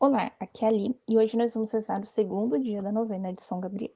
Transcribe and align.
Olá, 0.00 0.30
aqui 0.38 0.64
é 0.64 0.68
a 0.68 0.70
Ali 0.70 0.96
e 1.08 1.18
hoje 1.18 1.36
nós 1.36 1.52
vamos 1.54 1.72
rezar 1.72 2.00
o 2.00 2.06
segundo 2.06 2.56
dia 2.56 2.80
da 2.80 2.92
novena 2.92 3.32
de 3.32 3.42
São 3.42 3.58
Gabriel. 3.58 3.90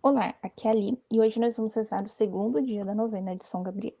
Olá, 0.00 0.32
aqui 0.40 0.68
é 0.68 0.70
a 0.70 0.72
Ali 0.72 0.96
e 1.10 1.20
hoje 1.20 1.40
nós 1.40 1.56
vamos 1.56 1.74
rezar 1.74 2.06
o 2.06 2.08
segundo 2.08 2.62
dia 2.62 2.84
da 2.84 2.94
novena 2.94 3.34
de 3.34 3.44
São 3.44 3.64
Gabriel. 3.64 3.96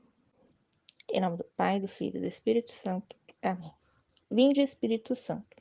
Em 1.10 1.20
nome 1.20 1.38
do 1.38 1.44
Pai, 1.56 1.80
do 1.80 1.88
Filho 1.88 2.18
e 2.18 2.20
do 2.20 2.26
Espírito 2.26 2.70
Santo. 2.70 3.16
Amém. 3.42 3.72
Vinde, 4.30 4.60
Espírito 4.60 5.16
Santo, 5.16 5.56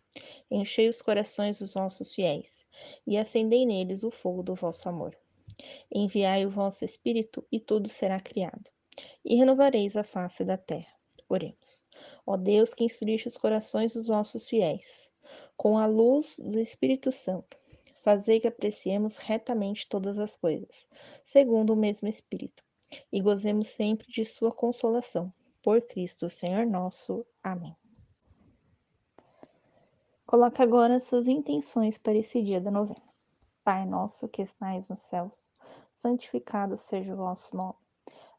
enchei 0.52 0.90
os 0.90 1.02
corações 1.02 1.58
dos 1.58 1.74
vossos 1.74 2.14
fiéis 2.14 2.64
e 3.08 3.18
acendei 3.18 3.66
neles 3.66 4.04
o 4.04 4.12
fogo 4.12 4.44
do 4.44 4.54
vosso 4.54 4.88
amor. 4.88 5.18
Enviai 5.92 6.46
o 6.46 6.52
vosso 6.52 6.86
Espírito 6.86 7.44
e 7.52 7.60
tudo 7.60 7.90
será 7.90 8.20
criado 8.20 8.70
e 9.24 9.36
renovareis 9.36 9.96
a 9.96 10.04
face 10.04 10.44
da 10.44 10.58
terra. 10.58 10.94
Oremos. 11.30 11.82
Ó 12.26 12.36
Deus, 12.36 12.74
que 12.74 12.84
instruiste 12.84 13.28
os 13.28 13.38
corações 13.38 13.94
dos 13.94 14.08
vossos 14.08 14.48
fiéis, 14.48 15.10
com 15.56 15.78
a 15.78 15.86
luz 15.86 16.36
do 16.38 16.60
Espírito 16.60 17.12
Santo, 17.12 17.58
fazei 18.04 18.40
que 18.40 18.48
apreciemos 18.48 19.18
retamente 19.18 19.88
todas 19.88 20.18
as 20.18 20.36
coisas, 20.36 20.88
segundo 21.24 21.74
o 21.74 21.76
mesmo 21.76 22.08
Espírito, 22.08 22.64
e 23.12 23.22
gozemos 23.22 23.68
sempre 23.68 24.08
de 24.08 24.26
sua 24.26 24.52
consolação. 24.52 25.32
Por 25.64 25.82
Cristo, 25.82 26.30
Senhor 26.30 26.66
nosso. 26.66 27.26
Amém. 27.44 27.76
Coloque 30.26 30.62
agora 30.62 31.00
suas 31.00 31.28
intenções 31.28 31.98
para 31.98 32.18
esse 32.18 32.42
dia 32.42 32.60
da 32.60 32.72
novena. 32.72 33.12
Pai 33.64 33.86
nosso 33.86 34.28
que 34.28 34.42
estais 34.42 34.90
nos 34.90 35.02
céus, 35.02 35.52
santificado 35.94 36.78
seja 36.78 37.14
o 37.14 37.18
vosso 37.18 37.56
nome. 37.56 37.76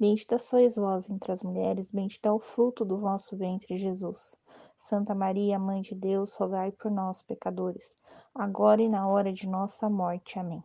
Bendita 0.00 0.38
sois 0.38 0.76
vós 0.76 1.10
entre 1.10 1.30
as 1.30 1.42
mulheres, 1.42 1.90
bendito 1.90 2.24
é 2.24 2.32
o 2.32 2.38
fruto 2.38 2.86
do 2.86 2.98
vosso 2.98 3.36
ventre, 3.36 3.76
Jesus. 3.76 4.34
Santa 4.74 5.14
Maria, 5.14 5.58
Mãe 5.58 5.82
de 5.82 5.94
Deus, 5.94 6.34
rogai 6.36 6.72
por 6.72 6.90
nós, 6.90 7.20
pecadores, 7.20 7.94
agora 8.34 8.80
e 8.80 8.88
na 8.88 9.06
hora 9.06 9.30
de 9.30 9.46
nossa 9.46 9.90
morte. 9.90 10.38
Amém. 10.38 10.64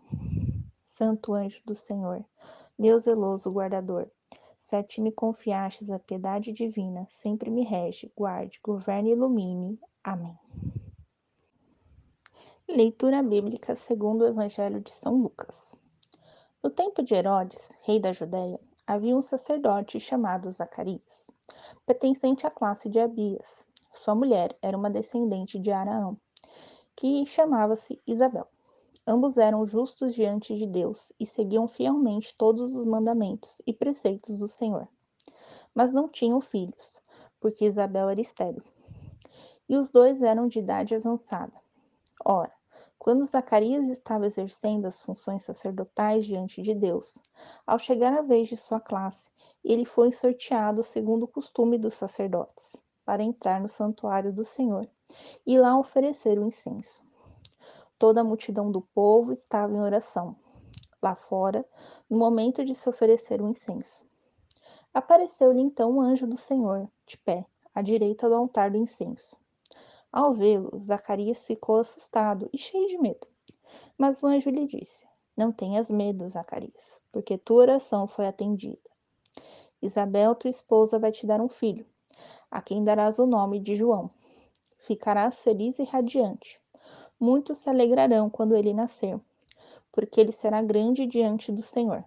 Santo 0.86 1.34
anjo 1.34 1.62
do 1.66 1.76
Senhor, 1.76 2.24
meu 2.80 2.98
zeloso 2.98 3.52
guardador, 3.52 4.10
se 4.58 4.78
a 4.78 4.82
ti 4.82 5.02
me 5.02 5.12
confiastes 5.12 5.90
a 5.90 6.00
piedade 6.00 6.54
divina, 6.54 7.06
sempre 7.10 7.52
me 7.52 7.66
rege, 7.66 8.10
guarde, 8.16 8.62
governe 8.64 9.10
e 9.10 9.14
ilumine. 9.16 9.78
Amém. 10.02 10.40
Leitura 12.70 13.22
bíblica 13.22 13.76
segundo 13.76 14.22
o 14.22 14.28
Evangelho 14.28 14.80
de 14.80 14.92
São 14.92 15.18
Lucas. 15.18 15.76
No 16.64 16.70
tempo 16.70 17.04
de 17.04 17.14
Herodes, 17.14 17.74
rei 17.84 18.00
da 18.00 18.14
Judéia, 18.14 18.60
havia 18.88 19.16
um 19.16 19.22
sacerdote 19.22 20.00
chamado 20.00 20.52
Zacarias, 20.52 21.32
pertencente 21.86 22.46
à 22.46 22.52
classe 22.52 22.88
de 22.90 23.00
Abias. 23.00 23.66
Sua 23.92 24.14
mulher 24.14 24.56
era 24.62 24.78
uma 24.78 24.90
descendente 24.90 25.58
de 25.58 25.72
Araão, 25.72 26.18
que 26.96 27.26
chamava-se 27.26 28.02
Isabel. 28.06 28.48
Ambos 29.08 29.38
eram 29.38 29.66
justos 29.66 30.14
diante 30.16 30.56
de 30.56 30.66
Deus 30.66 31.14
e 31.20 31.26
seguiam 31.26 31.68
fielmente 31.68 32.36
todos 32.38 32.76
os 32.76 32.86
mandamentos 32.86 33.62
e 33.66 33.74
preceitos 33.74 34.38
do 34.38 34.48
Senhor. 34.48 34.88
Mas 35.74 35.92
não 35.92 36.08
tinham 36.08 36.42
filhos, 36.42 37.02
porque 37.40 37.66
Isabel 37.66 38.10
era 38.10 38.22
estéril. 38.22 38.64
E 39.68 39.76
os 39.78 39.90
dois 39.90 40.22
eram 40.22 40.48
de 40.48 40.60
idade 40.60 40.96
avançada. 40.96 41.54
Ora, 42.24 42.55
quando 43.06 43.24
Zacarias 43.24 43.88
estava 43.88 44.26
exercendo 44.26 44.88
as 44.88 45.00
funções 45.00 45.44
sacerdotais 45.44 46.26
diante 46.26 46.60
de 46.64 46.74
Deus, 46.74 47.22
ao 47.64 47.78
chegar 47.78 48.12
a 48.18 48.24
vez 48.24 48.50
de 48.50 48.58
sua 48.58 48.80
classe, 48.80 49.30
ele 49.64 49.86
foi 49.86 50.12
sorteado 50.12 50.82
segundo 50.82 51.22
o 51.22 51.28
costume 51.28 51.78
dos 51.78 51.94
sacerdotes, 51.94 52.78
para 53.06 53.22
entrar 53.22 53.62
no 53.62 53.70
santuário 53.70 54.34
do 54.34 54.44
Senhor 54.44 54.90
e 55.46 55.56
lá 55.56 55.78
oferecer 55.78 56.40
o 56.40 56.48
incenso. 56.48 57.00
Toda 58.00 58.22
a 58.22 58.24
multidão 58.24 58.72
do 58.72 58.82
povo 58.82 59.32
estava 59.32 59.72
em 59.72 59.80
oração, 59.80 60.36
lá 61.00 61.14
fora, 61.14 61.64
no 62.10 62.18
momento 62.18 62.66
de 62.66 62.74
se 62.74 62.90
oferecer 62.90 63.40
o 63.40 63.48
incenso. 63.48 64.04
Apareceu-lhe 64.92 65.62
então 65.62 65.92
o 65.92 66.02
anjo 66.02 66.26
do 66.26 66.38
Senhor, 66.38 66.90
de 67.06 67.20
pé, 67.20 67.46
à 67.72 67.84
direita 67.84 68.28
do 68.28 68.34
altar 68.34 68.72
do 68.72 68.78
incenso. 68.78 69.38
Ao 70.16 70.32
vê-lo, 70.32 70.72
Zacarias 70.80 71.46
ficou 71.46 71.76
assustado 71.76 72.50
e 72.54 72.58
cheio 72.58 72.88
de 72.88 72.98
medo. 72.98 73.28
Mas 73.98 74.24
o 74.24 74.28
anjo 74.28 74.50
lhe 74.50 74.66
disse: 74.66 75.06
Não 75.36 75.52
tenhas 75.52 75.92
medo, 75.92 76.30
Zacarias, 76.30 77.02
porque 77.12 77.38
tua 77.38 77.64
oração 77.64 78.08
foi 78.08 78.26
atendida. 78.26 78.90
Isabel, 79.82 80.34
tua 80.34 80.50
esposa, 80.50 80.98
vai 80.98 81.12
te 81.12 81.28
dar 81.28 81.42
um 81.42 81.50
filho, 81.50 81.86
a 82.50 82.62
quem 82.62 82.82
darás 82.82 83.20
o 83.20 83.26
nome 83.26 83.60
de 83.60 83.76
João. 83.76 84.10
Ficarás 84.78 85.44
feliz 85.44 85.80
e 85.80 85.84
radiante. 85.84 86.62
Muitos 87.20 87.58
se 87.58 87.70
alegrarão 87.70 88.30
quando 88.30 88.56
ele 88.56 88.74
nascer, 88.74 89.20
porque 89.92 90.22
ele 90.22 90.32
será 90.32 90.62
grande 90.62 91.06
diante 91.06 91.52
do 91.52 91.62
Senhor. 91.62 92.06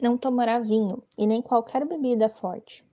Não 0.00 0.16
tomará 0.16 0.60
vinho 0.60 1.02
e 1.18 1.26
nem 1.26 1.42
qualquer 1.42 1.84
bebida 1.84 2.28
forte 2.28 2.84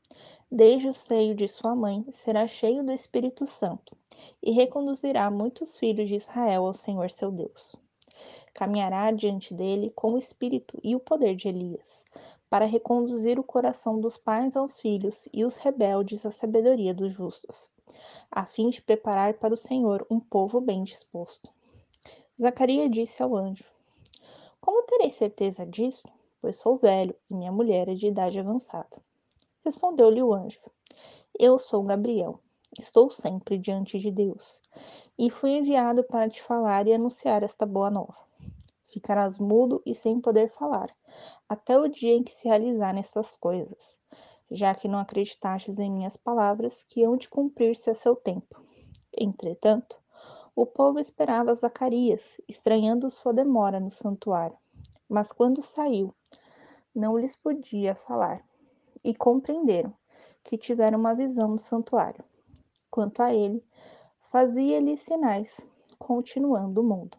desde 0.52 0.88
o 0.88 0.94
seio 0.94 1.36
de 1.36 1.48
sua 1.48 1.76
mãe, 1.76 2.04
será 2.12 2.48
cheio 2.48 2.84
do 2.84 2.92
Espírito 2.92 3.46
Santo 3.46 3.96
e 4.42 4.52
reconduzirá 4.52 5.30
muitos 5.30 5.78
filhos 5.78 6.10
de 6.10 6.16
Israel 6.16 6.66
ao 6.66 6.74
Senhor 6.74 7.12
seu 7.12 7.32
Deus. 7.32 7.76
Caminhará 8.54 9.12
diante 9.12 9.54
dele 9.54 9.92
com 9.96 10.14
o 10.14 10.18
espírito 10.18 10.80
e 10.84 10.96
o 10.96 11.00
poder 11.00 11.36
de 11.36 11.48
Elias, 11.48 12.04
para 12.50 12.66
reconduzir 12.66 13.40
o 13.40 13.44
coração 13.44 14.02
dos 14.02 14.18
pais 14.18 14.58
aos 14.58 14.80
filhos 14.80 15.30
e 15.32 15.46
os 15.46 15.56
rebeldes 15.56 16.26
à 16.26 16.32
sabedoria 16.32 16.94
dos 16.96 17.14
justos, 17.14 17.70
a 18.32 18.44
fim 18.44 18.70
de 18.70 18.82
preparar 18.82 19.36
para 19.36 19.54
o 19.54 19.58
Senhor 19.58 20.06
um 20.10 20.20
povo 20.20 20.60
bem 20.60 20.84
disposto. 20.84 21.50
Zacarias 22.42 22.90
disse 22.90 23.22
ao 23.22 23.36
anjo: 23.36 23.66
Como 24.60 24.84
terei 24.88 25.12
certeza 25.12 25.64
disso? 25.66 26.08
Pois 26.42 26.56
sou 26.56 26.78
velho 26.78 27.16
e 27.30 27.36
minha 27.36 27.52
mulher 27.52 27.88
é 27.88 27.94
de 27.94 28.08
idade 28.08 28.40
avançada. 28.40 29.09
Respondeu-lhe 29.66 30.24
o 30.24 30.34
anjo: 30.34 30.62
Eu 31.38 31.60
sou 31.60 31.84
Gabriel, 31.84 32.40
estou 32.80 33.12
sempre 33.12 33.58
diante 33.58 34.00
de 34.00 34.10
Deus, 34.10 34.60
e 35.18 35.30
fui 35.30 35.52
enviado 35.52 36.02
para 36.04 36.30
te 36.30 36.42
falar 36.42 36.88
e 36.88 36.94
anunciar 36.94 37.44
esta 37.44 37.66
boa 37.66 37.92
nova. 37.92 38.16
Ficarás 38.88 39.38
mudo 39.38 39.82
e 39.86 39.94
sem 39.94 40.22
poder 40.22 40.50
falar, 40.50 40.96
até 41.48 41.78
o 41.78 41.90
dia 41.90 42.14
em 42.14 42.24
que 42.24 42.32
se 42.32 42.48
realizarem 42.48 43.02
estas 43.02 43.36
coisas, 43.36 43.98
já 44.50 44.74
que 44.74 44.88
não 44.88 44.98
acreditastes 44.98 45.78
em 45.78 45.92
minhas 45.92 46.16
palavras, 46.16 46.84
que 46.86 47.04
hão 47.04 47.18
de 47.18 47.28
cumprir-se 47.28 47.90
a 47.90 47.94
seu 47.94 48.16
tempo. 48.16 48.64
Entretanto, 49.16 49.98
o 50.56 50.66
povo 50.66 51.00
esperava 51.00 51.54
Zacarias, 51.54 52.40
estranhando 52.48 53.10
sua 53.10 53.34
demora 53.34 53.80
no 53.80 53.90
santuário. 53.90 54.58
Mas 55.08 55.32
quando 55.32 55.62
saiu, 55.62 56.16
não 56.96 57.18
lhes 57.18 57.36
podia 57.36 57.94
falar 57.94 58.44
e 59.04 59.14
compreenderam 59.14 59.94
que 60.44 60.58
tiveram 60.58 61.00
uma 61.00 61.14
visão 61.14 61.50
no 61.50 61.60
santuário. 61.60 62.24
Quanto 62.90 63.22
a 63.22 63.34
ele, 63.34 63.64
fazia-lhe 64.32 64.98
sinais, 64.98 65.60
continuando 65.98 66.82
o 66.82 66.84
mundo. 66.84 67.18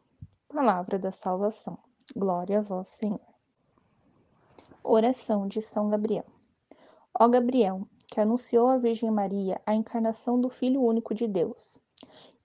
Palavra 0.49 0.99
da 0.99 1.13
salvação. 1.13 1.79
Glória 2.17 2.59
a 2.59 2.63
vós, 2.63 2.89
Senhor. 2.89 3.21
Oração 4.83 5.47
de 5.47 5.63
São 5.63 5.89
Gabriel. 5.89 6.27
Ó 7.19 7.29
Gabriel, 7.29 7.87
que 8.09 8.21
anunciou 8.21 8.67
à 8.67 8.79
Virgem 8.79 9.11
Maria 9.11 9.61
a 9.65 9.75
encarnação 9.75 10.41
do 10.41 10.51
Filho 10.51 10.83
único 10.83 11.15
de 11.15 11.29
Deus, 11.29 11.79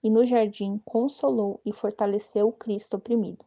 e 0.02 0.08
no 0.08 0.24
jardim 0.24 0.80
consolou 0.84 1.60
e 1.64 1.72
fortaleceu 1.72 2.46
o 2.46 2.52
Cristo 2.52 2.96
oprimido. 2.96 3.44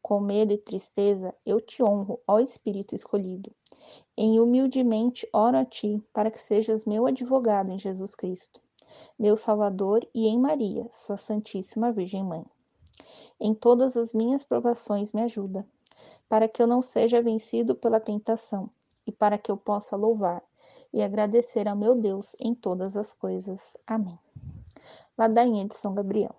Com 0.00 0.20
medo 0.20 0.52
e 0.52 0.58
tristeza, 0.58 1.34
eu 1.44 1.60
te 1.60 1.82
honro, 1.82 2.20
ó 2.28 2.38
Espírito 2.38 2.94
escolhido, 2.94 3.52
em 4.16 4.38
humildemente 4.38 5.28
oro 5.32 5.56
a 5.56 5.64
ti, 5.64 6.02
para 6.12 6.30
que 6.30 6.40
sejas 6.40 6.84
meu 6.84 7.06
advogado 7.06 7.70
em 7.70 7.78
Jesus 7.78 8.14
Cristo, 8.14 8.60
meu 9.18 9.36
Salvador, 9.36 10.06
e 10.14 10.26
em 10.26 10.38
Maria, 10.38 10.88
sua 10.92 11.16
Santíssima 11.16 11.92
Virgem 11.92 12.24
Mãe. 12.24 12.44
Em 13.40 13.54
todas 13.54 13.96
as 13.96 14.12
minhas 14.12 14.44
provações 14.44 15.12
me 15.12 15.22
ajuda, 15.22 15.66
para 16.28 16.46
que 16.46 16.62
eu 16.62 16.66
não 16.66 16.82
seja 16.82 17.22
vencido 17.22 17.74
pela 17.74 17.98
tentação, 17.98 18.70
e 19.06 19.12
para 19.12 19.38
que 19.38 19.50
eu 19.50 19.56
possa 19.56 19.96
louvar 19.96 20.42
e 20.92 21.02
agradecer 21.02 21.68
ao 21.68 21.76
meu 21.76 21.94
Deus 21.94 22.36
em 22.38 22.54
todas 22.54 22.96
as 22.96 23.12
coisas. 23.12 23.76
Amém. 23.86 24.18
Ladainha 25.16 25.66
de 25.66 25.74
São 25.74 25.94
Gabriel. 25.94 26.34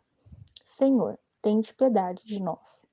Senhor, 0.65 1.17
tende 1.41 1.73
piedade 1.73 2.23
de 2.25 2.41
nós. 2.41 2.85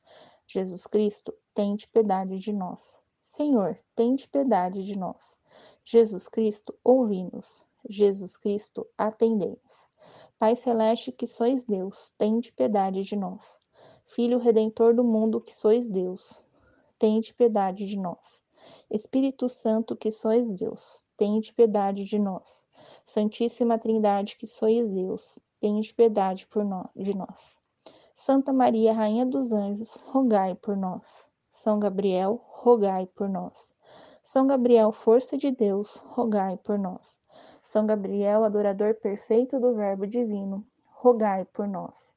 Jesus 0.47 0.87
Cristo, 0.87 1.35
tende 1.55 1.87
piedade 1.89 2.39
de 2.39 2.53
nós. 2.53 3.01
Senhor, 3.31 3.79
tende 3.95 4.27
piedade 4.27 4.83
de 4.83 4.99
nós. 4.99 5.39
Jesus 5.85 6.27
Cristo, 6.27 6.75
ouvi-nos. 6.83 7.63
Jesus 7.89 8.39
Cristo, 8.39 8.87
atendei-nos. 8.97 9.87
Pai 10.39 10.57
celeste, 10.57 11.13
que 11.13 11.27
sois 11.27 11.63
Deus, 11.65 12.11
tende 12.17 12.51
piedade 12.53 13.03
de 13.03 13.15
nós. 13.15 13.61
Filho 14.07 14.39
redentor 14.39 14.95
do 14.95 15.05
mundo, 15.05 15.43
que 15.43 15.55
sois 15.55 15.91
Deus, 15.91 16.43
tende 16.99 17.35
piedade 17.35 17.85
de 17.87 17.99
nós. 17.99 18.43
Espírito 18.91 19.47
Santo, 19.47 19.95
que 19.95 20.11
sois 20.11 20.51
Deus, 20.51 21.07
tende 21.17 21.53
piedade 21.53 22.05
de 22.05 22.19
nós. 22.19 22.67
Santíssima 23.05 23.79
Trindade, 23.79 24.37
que 24.37 24.47
sois 24.47 24.89
Deus, 24.89 25.39
tende 25.61 25.93
piedade 25.93 26.47
por 26.47 26.65
nós, 26.65 26.89
de 26.97 27.15
nós. 27.15 27.59
Santa 28.15 28.55
Maria, 28.55 28.95
Rainha 28.95 29.27
dos 29.27 29.53
Anjos, 29.53 29.95
rogai 30.07 30.55
por 30.55 30.77
nós. 30.77 31.29
São 31.61 31.81
Gabriel, 31.81 32.41
rogai 32.47 33.09
por 33.17 33.29
nós. 33.29 33.75
São 34.23 34.47
Gabriel, 34.47 34.93
força 34.93 35.37
de 35.37 35.51
Deus, 35.51 35.97
rogai 36.05 36.57
por 36.57 36.79
nós. 36.79 37.19
São 37.61 37.85
Gabriel, 37.85 38.45
adorador 38.45 38.95
perfeito 38.95 39.59
do 39.59 39.75
Verbo 39.75 40.07
divino, 40.07 40.65
rogai 40.87 41.45
por 41.47 41.67
nós. 41.67 42.15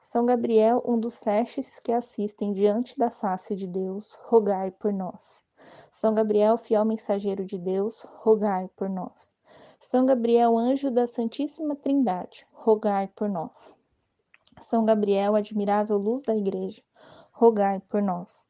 São 0.00 0.24
Gabriel, 0.24 0.80
um 0.86 0.96
dos 0.96 1.14
sete 1.14 1.60
que 1.82 1.90
assistem 1.90 2.52
diante 2.52 2.96
da 2.96 3.10
face 3.10 3.56
de 3.56 3.66
Deus, 3.66 4.16
rogai 4.28 4.70
por 4.70 4.92
nós. 4.92 5.44
São 5.90 6.14
Gabriel, 6.14 6.56
fiel 6.56 6.84
mensageiro 6.84 7.44
de 7.44 7.58
Deus, 7.58 8.06
rogai 8.18 8.70
por 8.76 8.88
nós. 8.88 9.34
São 9.80 10.06
Gabriel, 10.06 10.56
anjo 10.56 10.88
da 10.88 11.08
Santíssima 11.08 11.74
Trindade, 11.74 12.46
rogai 12.52 13.08
por 13.08 13.28
nós. 13.28 13.74
São 14.60 14.84
Gabriel, 14.84 15.34
admirável 15.34 15.98
luz 15.98 16.22
da 16.22 16.36
Igreja, 16.36 16.80
rogai 17.32 17.80
por 17.80 18.00
nós. 18.00 18.46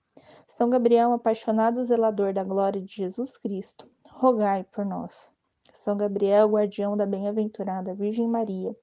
São 0.47 0.69
Gabriel, 0.69 1.13
apaixonado 1.13 1.83
zelador 1.83 2.33
da 2.33 2.45
glória 2.45 2.81
de 2.81 2.95
Jesus 2.95 3.37
Cristo, 3.37 3.89
rogai 4.11 4.65
por 4.65 4.85
nós. 4.85 5.33
São 5.73 5.97
Gabriel, 5.97 6.49
guardião 6.49 6.97
da 6.97 7.07
bem-aventurada 7.07 7.95
Virgem 7.95 8.29
Maria, 8.29 8.77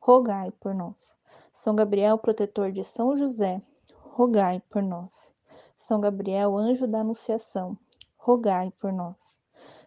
rogai 0.00 0.50
por 0.52 0.74
nós. 0.74 1.16
São 1.52 1.76
Gabriel, 1.76 2.18
protetor 2.18 2.72
de 2.72 2.82
São 2.82 3.16
José, 3.16 3.62
rogai 3.94 4.60
por 4.68 4.82
nós. 4.82 5.32
São 5.76 6.00
Gabriel, 6.00 6.56
anjo 6.56 6.86
da 6.86 7.00
Anunciação, 7.00 7.76
rogai 8.16 8.72
por 8.80 8.92
nós. 8.92 9.40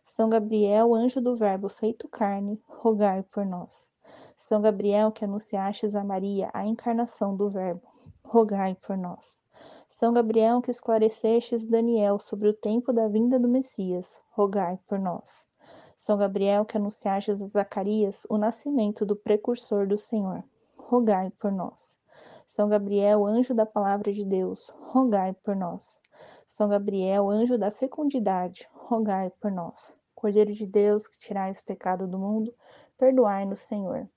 São 0.04 0.30
Gabriel, 0.30 0.94
anjo 0.94 1.20
do 1.20 1.36
Verbo 1.36 1.68
feito 1.68 2.08
carne, 2.08 2.62
rogai 2.68 3.24
por 3.24 3.46
nós. 3.46 3.92
São 4.36 4.62
Gabriel, 4.62 5.12
que 5.12 5.26
anunciastes 5.26 5.96
a 5.96 6.04
Maria 6.04 6.50
a 6.54 6.66
encarnação 6.66 7.36
do 7.36 7.50
Verbo, 7.50 7.82
rogai 8.28 8.76
por 8.76 8.98
nós. 8.98 9.40
São 9.88 10.12
Gabriel, 10.12 10.62
que 10.62 10.72
esclarecestes 10.72 11.66
Daniel 11.66 12.20
sobre 12.20 12.50
o 12.50 12.54
tempo 12.54 12.92
da 12.92 13.08
vinda 13.08 13.40
do 13.40 13.48
Messias, 13.48 14.20
rogai 14.32 14.78
por 14.88 15.00
nós. 15.00 15.48
São 15.96 16.18
Gabriel, 16.18 16.66
que 16.66 16.76
anunciastes 16.76 17.42
a 17.42 17.46
Zacarias 17.48 18.28
o 18.30 18.38
nascimento 18.38 19.06
do 19.06 19.16
precursor 19.16 19.88
do 19.88 19.98
Senhor, 19.98 20.44
rogai 20.78 21.32
por 21.40 21.52
nós. 21.52 21.98
São 22.46 22.68
Gabriel, 22.68 23.26
anjo 23.26 23.54
da 23.54 23.66
palavra 23.66 24.12
de 24.12 24.26
Deus, 24.26 24.70
rogai 24.82 25.34
por 25.34 25.56
nós. 25.56 26.02
São 26.46 26.68
Gabriel, 26.68 27.30
anjo 27.30 27.58
da 27.58 27.72
fecundidade, 27.72 28.68
rogai 28.74 29.30
por 29.40 29.52
nós. 29.52 29.96
Cordeiro 30.14 30.54
de 30.54 30.66
Deus, 30.66 31.08
que 31.08 31.18
tirais 31.18 31.60
o 31.60 31.64
pecado 31.64 32.08
do 32.08 32.20
mundo, 32.20 32.54
perdoai-nos, 32.98 33.62
Senhor. 33.62 34.10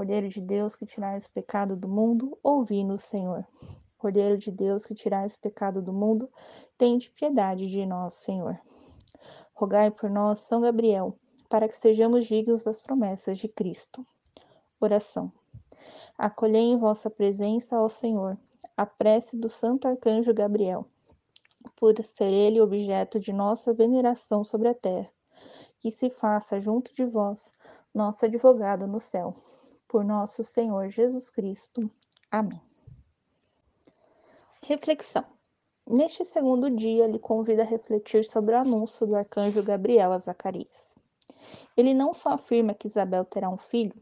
Cordeiro 0.00 0.30
de 0.30 0.40
Deus, 0.40 0.74
que 0.74 0.86
tirais 0.86 1.26
o 1.26 1.30
pecado 1.30 1.76
do 1.76 1.86
mundo, 1.86 2.38
ouvi-nos, 2.42 3.04
Senhor. 3.04 3.46
Cordeiro 3.98 4.38
de 4.38 4.50
Deus, 4.50 4.86
que 4.86 4.94
tirais 4.94 5.34
o 5.34 5.38
pecado 5.38 5.82
do 5.82 5.92
mundo, 5.92 6.26
tende 6.78 7.10
piedade 7.10 7.68
de 7.68 7.84
nós, 7.84 8.14
Senhor. 8.14 8.58
Rogai 9.52 9.90
por 9.90 10.08
nós, 10.08 10.38
São 10.38 10.62
Gabriel, 10.62 11.14
para 11.50 11.68
que 11.68 11.76
sejamos 11.76 12.24
dignos 12.24 12.64
das 12.64 12.80
promessas 12.80 13.36
de 13.36 13.46
Cristo. 13.46 14.06
Oração. 14.80 15.30
Acolhei 16.16 16.62
em 16.62 16.78
vossa 16.78 17.10
presença, 17.10 17.78
ó 17.78 17.86
Senhor, 17.86 18.38
a 18.74 18.86
prece 18.86 19.36
do 19.36 19.50
Santo 19.50 19.86
Arcanjo 19.86 20.32
Gabriel, 20.32 20.86
por 21.76 22.02
ser 22.02 22.32
ele 22.32 22.58
objeto 22.58 23.20
de 23.20 23.34
nossa 23.34 23.74
veneração 23.74 24.44
sobre 24.44 24.68
a 24.68 24.74
terra, 24.74 25.10
que 25.78 25.90
se 25.90 26.08
faça 26.08 26.58
junto 26.58 26.90
de 26.94 27.04
vós, 27.04 27.52
nosso 27.94 28.24
advogado 28.24 28.86
no 28.86 28.98
céu. 28.98 29.36
Por 29.90 30.04
nosso 30.04 30.44
Senhor 30.44 30.88
Jesus 30.88 31.28
Cristo. 31.28 31.90
Amém. 32.30 32.62
Reflexão. 34.62 35.24
Neste 35.84 36.24
segundo 36.24 36.70
dia, 36.70 37.06
ele 37.06 37.18
convida 37.18 37.62
a 37.62 37.66
refletir 37.66 38.24
sobre 38.24 38.54
o 38.54 38.58
anúncio 38.58 39.04
do 39.04 39.16
arcanjo 39.16 39.64
Gabriel 39.64 40.12
a 40.12 40.18
Zacarias. 40.18 40.94
Ele 41.76 41.92
não 41.92 42.14
só 42.14 42.28
afirma 42.28 42.72
que 42.72 42.86
Isabel 42.86 43.24
terá 43.24 43.50
um 43.50 43.56
filho, 43.56 44.00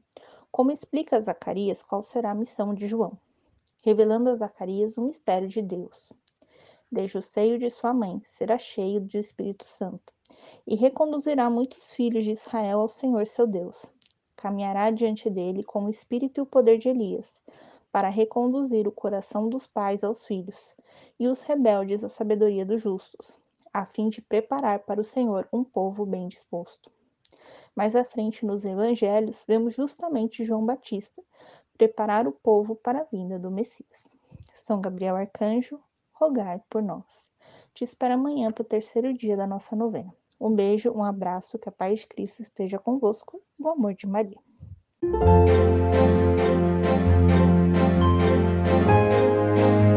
como 0.53 0.71
explica 0.71 1.17
a 1.17 1.21
Zacarias 1.21 1.83
qual 1.83 2.03
será 2.03 2.33
a 2.33 2.35
missão 2.35 2.75
de 2.75 2.87
João, 2.87 3.19
revelando 3.81 4.29
a 4.29 4.35
Zacarias 4.35 4.99
o 4.99 5.07
mistério 5.07 5.49
de 5.49 5.63
Deus. 5.63 6.13
Desde 6.93 7.17
o 7.17 7.23
seio 7.23 7.59
de 7.59 7.71
sua 7.71 7.95
mãe 7.95 8.21
será 8.25 8.59
cheio 8.59 9.01
do 9.01 9.17
Espírito 9.17 9.65
Santo, 9.65 10.13
e 10.67 10.75
reconduzirá 10.75 11.49
muitos 11.49 11.91
filhos 11.93 12.27
de 12.27 12.33
Israel 12.33 12.81
ao 12.81 12.91
Senhor 12.91 13.27
seu 13.27 13.47
Deus. 13.47 13.91
Caminhará 14.39 14.93
diante 14.93 15.29
dele 15.29 15.65
com 15.65 15.85
o 15.85 15.89
espírito 15.89 16.39
e 16.39 16.43
o 16.43 16.47
poder 16.47 16.79
de 16.79 16.89
Elias, 16.89 17.43
para 17.91 18.09
reconduzir 18.09 18.87
o 18.87 18.93
coração 18.93 19.49
dos 19.49 19.67
pais 19.67 20.05
aos 20.05 20.25
filhos, 20.25 20.77
e 21.19 21.27
os 21.27 21.43
rebeldes 21.43 22.05
à 22.05 22.09
sabedoria 22.09 22.65
dos 22.65 22.81
justos, 22.81 23.41
a 23.73 23.85
fim 23.85 24.09
de 24.09 24.23
preparar 24.23 24.79
para 24.85 25.01
o 25.01 25.05
Senhor 25.05 25.49
um 25.53 25.65
povo 25.65 26.07
bem 26.07 26.29
disposto. 26.29 26.89
Mais 27.75 27.97
à 27.97 28.05
frente 28.05 28.47
nos 28.47 28.65
evangelhos, 28.65 29.45
vemos 29.45 29.75
justamente 29.75 30.45
João 30.45 30.65
Batista 30.65 31.21
preparar 31.77 32.29
o 32.29 32.33
povo 32.33 32.77
para 32.77 33.01
a 33.01 33.05
vinda 33.11 33.41
do 33.41 33.51
Messias. 33.51 34.07
São 34.55 34.81
Gabriel 34.81 35.17
Arcanjo, 35.17 35.81
rogai 36.13 36.63
por 36.71 36.81
nós. 36.81 37.29
Te 37.75 37.83
espero 37.83 38.15
amanhã 38.15 38.53
para 38.53 38.63
o 38.63 38.65
terceiro 38.65 39.13
dia 39.13 39.37
da 39.37 39.49
nossa 39.49 39.75
novena. 39.75 40.15
Um 40.41 40.55
beijo, 40.55 40.93
um 40.93 41.03
abraço, 41.03 41.59
que 41.59 41.69
a 41.69 41.73
paz 41.73 42.01
de 42.01 42.07
Cristo 42.07 42.43
esteja 42.43 42.79
convosco, 42.79 43.43
no 43.59 43.71
amor 43.71 43.95
de 43.95 44.07
Maria. 44.07 44.39